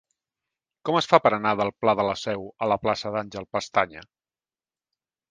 Com 0.89 0.95
es 0.99 1.07
fa 1.09 1.17
per 1.25 1.31
anar 1.35 1.51
del 1.59 1.69
pla 1.83 1.93
de 1.99 2.05
la 2.07 2.15
Seu 2.21 2.47
a 2.67 2.69
la 2.73 2.77
plaça 2.85 3.11
d'Àngel 3.17 3.45
Pestaña? 3.57 4.03